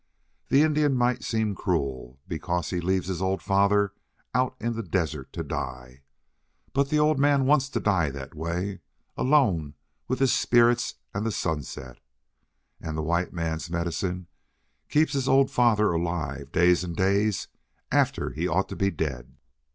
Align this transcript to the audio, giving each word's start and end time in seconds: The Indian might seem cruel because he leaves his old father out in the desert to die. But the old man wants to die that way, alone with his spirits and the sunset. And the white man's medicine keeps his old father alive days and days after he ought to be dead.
The 0.49 0.63
Indian 0.63 0.95
might 0.95 1.23
seem 1.23 1.53
cruel 1.53 2.17
because 2.27 2.71
he 2.71 2.81
leaves 2.81 3.07
his 3.07 3.21
old 3.21 3.39
father 3.39 3.93
out 4.33 4.55
in 4.59 4.73
the 4.73 4.81
desert 4.81 5.31
to 5.33 5.43
die. 5.43 6.01
But 6.73 6.89
the 6.89 6.97
old 6.97 7.19
man 7.19 7.45
wants 7.45 7.69
to 7.69 7.79
die 7.79 8.09
that 8.09 8.33
way, 8.33 8.79
alone 9.15 9.75
with 10.07 10.17
his 10.17 10.33
spirits 10.33 10.95
and 11.13 11.23
the 11.23 11.31
sunset. 11.31 11.99
And 12.81 12.97
the 12.97 13.03
white 13.03 13.31
man's 13.31 13.69
medicine 13.69 14.25
keeps 14.89 15.13
his 15.13 15.29
old 15.29 15.51
father 15.51 15.91
alive 15.91 16.51
days 16.51 16.83
and 16.83 16.95
days 16.95 17.47
after 17.91 18.31
he 18.31 18.47
ought 18.47 18.69
to 18.69 18.75
be 18.75 18.89
dead. 18.89 19.35